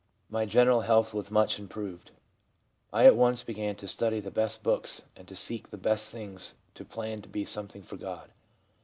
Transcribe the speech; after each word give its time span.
My 0.31 0.47
general 0.47 0.81
health 0.81 1.13
was 1.13 1.29
much 1.29 1.59
improved. 1.59 2.09
I 2.91 3.05
at 3.05 3.15
once 3.15 3.43
began 3.43 3.75
to 3.75 3.87
study 3.87 4.19
the 4.19 4.31
best 4.31 4.63
books 4.63 5.03
and 5.15 5.27
to 5.27 5.35
seek 5.35 5.69
the 5.69 5.77
best 5.77 6.09
things, 6.09 6.55
to 6.73 6.83
plan 6.83 7.21
to 7.21 7.29
be 7.29 7.45
something 7.45 7.83
for 7.83 7.97
God. 7.97 8.31